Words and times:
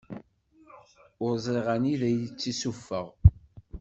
Ur 1.23 1.33
ẓriɣ 1.43 1.67
anida 1.75 2.07
ara 2.07 2.15
yi-tessuffeɣ. 2.19 3.07